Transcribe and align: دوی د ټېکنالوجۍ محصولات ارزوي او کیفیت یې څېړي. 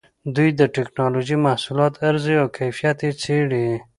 دوی 0.35 0.49
د 0.59 0.61
ټېکنالوجۍ 0.75 1.37
محصولات 1.47 1.93
ارزوي 2.07 2.35
او 2.41 2.47
کیفیت 2.57 2.97
یې 3.05 3.11
څېړي. 3.21 3.65